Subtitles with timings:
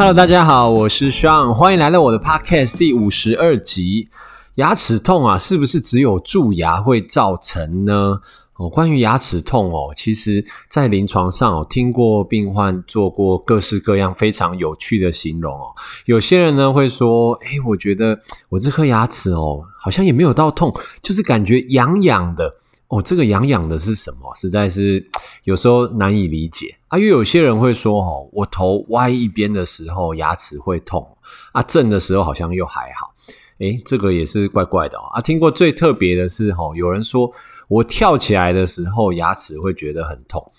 [0.00, 4.08] Hello，大家好，我是 Sean，欢迎来到我的 Podcast 第五十二集。
[4.54, 8.18] 牙齿痛啊，是不是只有蛀牙会造成呢？
[8.56, 15.74] 哦，关于牙齿痛哦，其实在临床上哦，听过病患做过各式各样非常有趣的形容哦。
[16.06, 22.54] 有些人呢会说，诶，我觉得我这颗牙齿哦，好像也没有到痛，就是感觉痒痒的。
[22.90, 24.34] 哦，这个痒痒的是什么？
[24.34, 25.08] 实在是
[25.44, 26.98] 有时候难以理解啊。
[26.98, 31.16] 因为有些人会说，哦，我头歪一边的时候牙齿会痛，
[31.52, 33.14] 啊，正的时候好像又还好。
[33.58, 35.02] 诶，这个也是怪怪的哦。
[35.12, 37.30] 啊，听过最特别的是，哦，有人说
[37.68, 40.50] 我跳起来的时候牙齿会觉得很痛。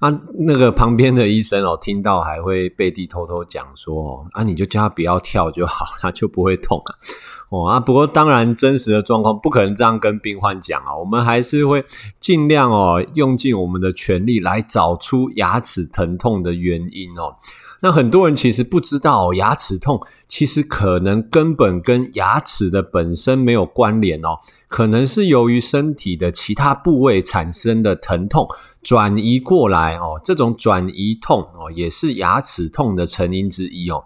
[0.00, 6.96] 啊，那个旁边的医生哦，听到还会背地偷偷讲说，啊，你就叫他不要跳就好，他就不会痛啊。
[7.54, 11.84] 哦啊，不过当然真实的状况不可能这样跟病患讲啊，我们还是会
[12.18, 17.36] 尽量哦，用尽我们的全力来找出牙齿疼痛的原因哦。
[17.80, 28.48] 那很多人其实不知道哦，牙齿痛其实可能根本跟牙齿的本身没有关联哦，可能是由于身体的其他部位产生的疼痛
[28.82, 34.04] 转移过来哦，这种转移痛哦也是牙齿痛的成因之一哦。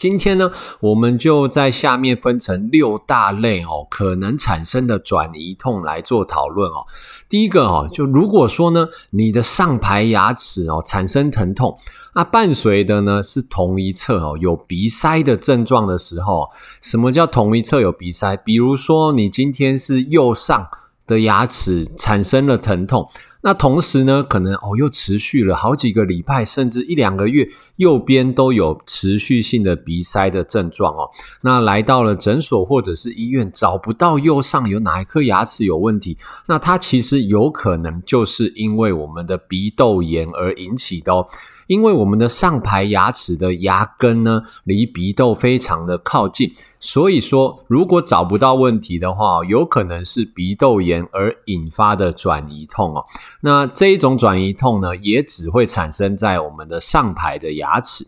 [0.00, 6.86] 今天呢，我们就在下面分成六大类哦，可能产生的转移痛来做讨论哦。
[7.28, 11.76] 第一个哦，就如果说呢，你的上排牙齿哦产生疼痛，
[12.14, 16.48] 那伴随的呢是同一侧哦有鼻塞的症状的时候，
[16.80, 18.34] 什么叫同一侧有鼻塞？
[18.38, 20.66] 比如说你今天是右上
[21.06, 23.06] 的牙齿产生了疼痛。
[23.42, 31.10] 那同时呢，可能哦又持续了好几个礼拜，甚至一两个月，右边都有持续性的鼻塞的症状哦。
[31.42, 41.26] 那来到了诊所或者是医院，找不到右上有哪一颗牙齿有问题，那它其实有可能就是因为我们的鼻窦炎而引起的哦。
[41.66, 53.04] 因为我们的上排牙齿的牙根呢，离鼻窦非常的靠近，所以说如果找不到问题的话，有可能是鼻窦炎而引发的转移痛哦。
[53.42, 58.06] 那这一种转移痛呢，也只会产生在我们的上排的牙齿。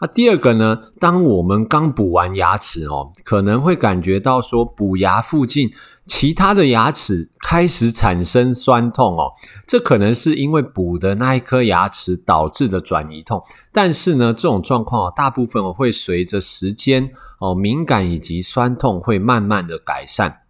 [0.00, 5.70] 那第二个呢，当我们刚补完牙齿哦，可能会感觉到说补牙附近。
[6.06, 9.30] 其他的牙齿开始产生酸痛哦，
[9.66, 13.42] 这可能是因为补的那一颗牙齿导致的转移痛。
[13.74, 17.10] 但是呢，这种状况大部分会随着时间
[17.40, 20.40] 哦，敏感以及酸痛会慢慢的改善。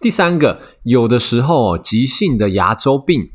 [0.00, 3.32] 第三个，有的时候哦，急性的牙周病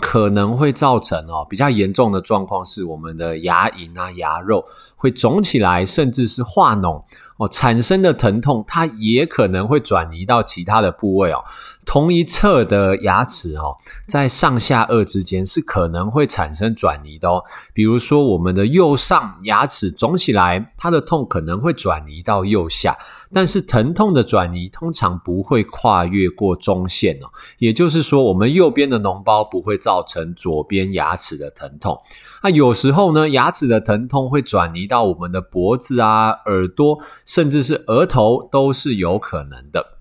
[0.00, 4.64] 可能会造成哦，比较严重的状况是我们的牙龈啊、牙肉
[4.96, 7.02] 会肿起来，甚至是化脓。
[7.36, 11.44] 哦，产生的疼痛，它也可能会转移到其他的部位哦。
[11.88, 17.42] 同一侧的牙齿哦，在上下颚之间是可能会产生转移的哦。
[17.72, 22.98] 比如说，我们的右上牙齿肿起来，它的痛可能会转移到右下，
[23.32, 27.32] 但是疼痛的转移通常不会跨越过中线哦。
[27.56, 31.98] 也就是说，我们右边的脓包不会造成左边牙齿的疼痛。
[32.42, 39.97] 那有时候呢，牙齿的疼痛会转移到我们的脖子啊、耳朵，甚至是额头，都是有可能的。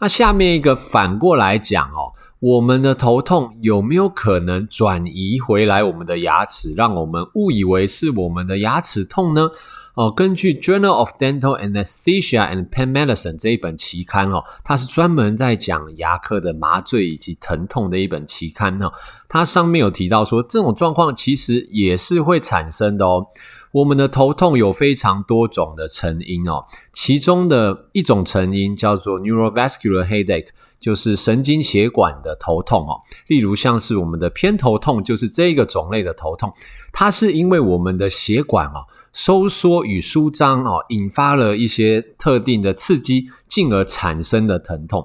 [0.00, 9.50] 那下面一个反过来讲哦，我们的头痛有没有可能转移回来我们的牙齿，让我们误以为是我们的牙齿痛呢？
[9.96, 18.92] 哦，根据《Journal of Dental Anesthesia and Pain Medicine》这一本期刊哦，它是专门在讲牙科的麻醉以及疼痛的一本期刊哦。
[19.26, 23.28] 它上面有提到说，这种状况其实也是会产生的哦。
[23.72, 30.48] 我们的头痛有非常多种的成因哦，其中的一种成因叫做 neurovascular headache，
[30.86, 33.02] 就是神经血管的头痛哦。
[33.26, 36.52] 例如像是我们的偏头痛，就是这个种类的头痛，
[36.92, 38.86] 它是因为我们的血管哦。
[39.12, 45.04] 收缩与舒张哦，引发了一些特定的刺激，进而产生的疼痛。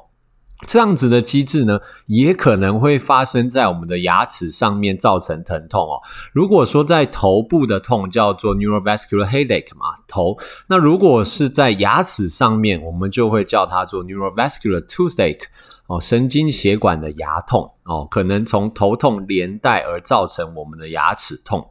[0.67, 5.99] 这样子的机制呢，也可能会发生在我们的牙齿上面，造成疼痛哦。
[6.33, 10.37] 如果说在头部的痛叫做 neurovascular headache 嘛，头。
[10.67, 15.45] 那如果是在牙齿上面，我们就会叫它做 neurovascular toothache
[15.91, 21.67] 哦，神经血管的牙痛哦，可能从头痛连带而造成我们的牙齿痛。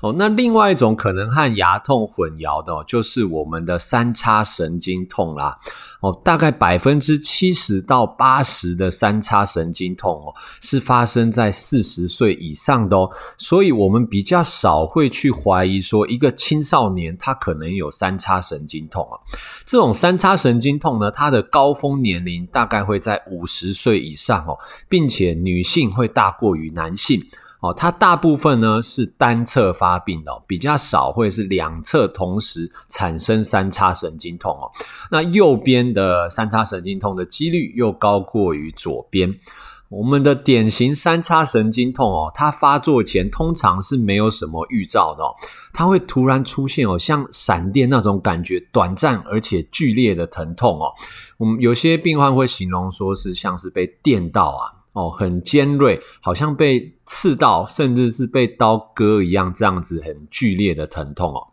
[0.00, 5.58] 哦，那另外一种可能和牙痛混淆的哦，就是我们的三叉神经痛啦。
[6.00, 13.10] 哦，大概百分之七十到八十的三叉神经痛哦，是发生在四十岁以上的哦。
[13.38, 19.16] 所以我们比较少会去怀疑说一个青少年他可能有三叉神经痛啊。
[19.64, 24.58] 这种三叉神经痛呢，它的高峰年龄大概会在五十岁以上哦，
[24.88, 27.26] 并且女性会大过于男性。
[27.64, 34.70] 哦，它大部分呢是单侧发病的，比较少会是两侧同时产生三叉神经痛哦。
[35.10, 39.34] 那右边的三叉神经痛的几率又高过于左边。
[39.88, 45.34] 我们的典型三叉神经痛哦，它发作前通常是没有什么预兆的哦，
[45.72, 50.92] 它会突然出现哦，像闪电那种感觉，短暂而且剧烈的疼痛哦。
[51.38, 61.48] 我们有些病患会形容说是像是被电到啊，哦，很尖锐，好像被刺到，甚至是被刀割一样，这样子很剧烈的疼痛哦。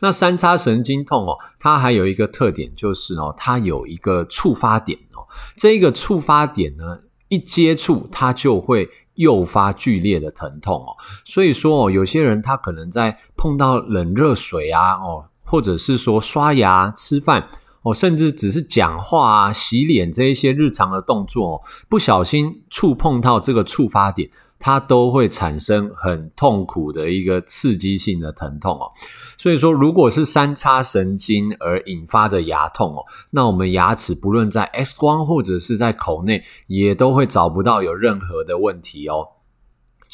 [0.00, 7.00] 那三叉神经痛哦，它还有一个特点就是哦，它有一个触发点哦，这一个触发点呢。
[7.28, 17.48] 一接触它就会诱发剧烈的疼痛哦，所以说哦，有些人他可能在碰到冷热水啊哦，或者是说刷牙、吃饭
[17.84, 24.28] 哦，甚至只是讲话啊、洗脸这一些日常的动作哦，不小心触碰到这个触发点。
[24.56, 28.90] 它都会产生很痛苦的一个刺激性的疼痛哦，
[29.36, 39.33] 所以说，如果是三叉神经而引发的牙痛哦，那我们牙齿不论在 X 光或者是在口内，也都会找不到有任何的问题哦。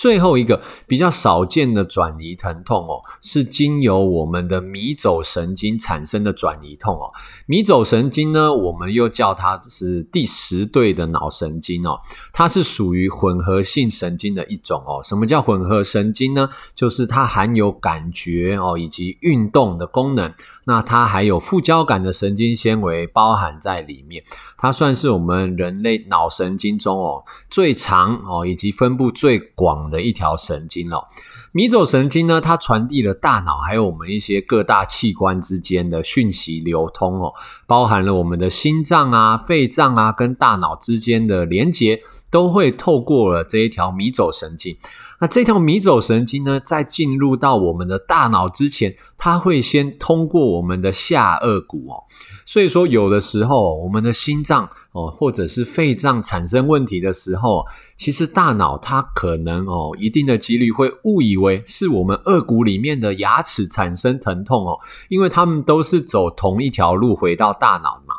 [0.01, 7.13] 最后一个比较少见的转移疼痛哦，是经由我们的迷走神经产生的转移痛哦。
[7.45, 12.01] 迷走神经呢，我们又叫它是第十对的脑神经哦，
[12.33, 15.03] 它是属于混合性神经的一种哦。
[15.05, 16.49] 什么叫混合神经呢？
[16.75, 20.33] 就是它含有感觉哦以及运动的功能。
[20.65, 24.23] 那它还有副交感的神经纤维包含在里面，
[24.57, 31.05] 它算是我们人类脑神经中哦最长哦以及分布最广的一条神经哦。
[31.53, 37.35] 迷走神经呢，它传递了大脑还有我们一些各大器官之间的讯息流通哦，
[37.67, 42.01] 包含了我们的心脏啊、肺脏啊跟大脑之间的连接，
[42.31, 44.77] 都会透过了这一条迷走神经。
[45.21, 52.05] 那这条迷走神经呢，在进入到我们的大脑之前，它会先通过我们的下颚骨哦。
[52.47, 57.67] 所以说，有的时候我们的心脏哦，或者是肺脏产生问题的时候，
[57.99, 64.79] 其实大脑它可能哦，一定的几率会误以为是我们颚骨里面的牙齿产生疼痛哦，
[65.11, 68.10] 因为它们都是走同一条路回到大脑嘛。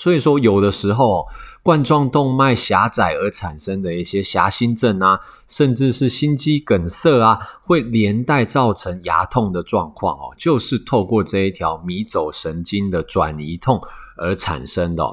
[0.00, 1.28] 所以说，有的时候
[1.62, 13.78] 冠状动脉狭窄而产生的一些狭心症啊，甚至是心肌梗塞啊，会连带造成牙痛的状况哦，就是透过这一条迷走神经的转移痛
[14.16, 15.04] 而产生的。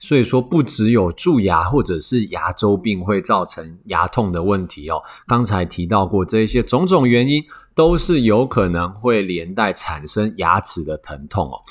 [0.00, 7.44] 所以说，不只有蛀牙或者是牙周病会造成牙痛的问题哦，刚才提到过这些种种原因，
[7.76, 11.62] 都是有可能会连带产生牙齿的疼痛哦。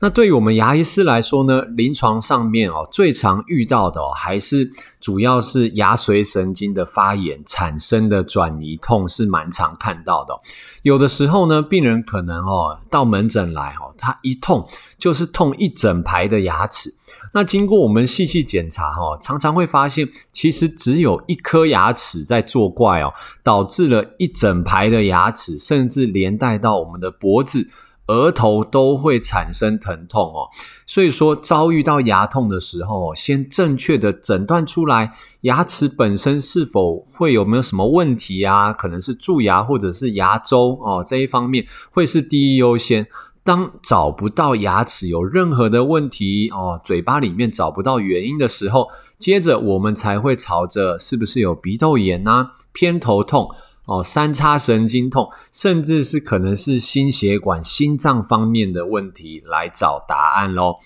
[0.00, 10.38] 那对于我们牙医师来说呢，临床上面哦，最常遇到的哦，还是主要是牙髓神经的发炎产生的转移痛，是蛮常看到的。
[10.82, 16.94] 有的时候呢，病人可能哦到门诊来哦，他一痛就是痛一整排的牙齿。
[17.34, 23.12] 那经过我们细细检查哈，常常会发现，其实只有一颗牙齿在作怪哦，
[23.42, 27.68] 导致了一整排的牙齿，甚至连带到我们的脖子。
[28.08, 30.48] 额头都会产生疼痛哦，
[30.86, 35.12] 所以说遭遇到牙痛的时候，先正确的诊断出来
[35.42, 38.72] 牙齿本身是否会有没有什么问题啊？
[38.72, 43.06] 可能是蛀牙或者是牙周哦，这一方面会是第一优先。
[43.44, 48.88] 当找不到牙齿有任何的问题哦，嘴巴里面找不到原因的时候，
[49.18, 53.48] 接着我们才会朝着是不是有鼻窦炎啊、偏头痛。
[53.88, 60.76] 哦，三叉神经痛，甚至是可能是心血管、心脏方面的问题来找答案喽。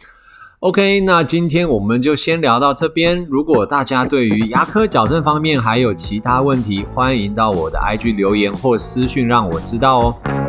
[0.61, 3.25] OK，那今天我们就先聊到这边。
[3.25, 10.42] 如果大家对于牙科矫正方面还有其他问题，欢迎到我的 IG 留言或私讯让我知道哦。